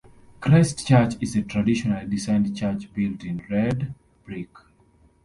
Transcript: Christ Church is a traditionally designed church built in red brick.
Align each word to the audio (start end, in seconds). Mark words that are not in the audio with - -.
Christ 0.39 0.87
Church 0.87 1.13
is 1.21 1.35
a 1.35 1.43
traditionally 1.43 2.07
designed 2.07 2.57
church 2.57 2.91
built 2.91 3.23
in 3.23 3.43
red 3.51 3.93
brick. 4.25 4.49